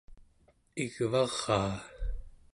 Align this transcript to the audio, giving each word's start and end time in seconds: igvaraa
igvaraa 0.83 1.73